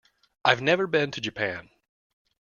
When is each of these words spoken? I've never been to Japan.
I've 0.43 0.63
never 0.63 0.87
been 0.87 1.11
to 1.11 1.21
Japan. 1.21 1.69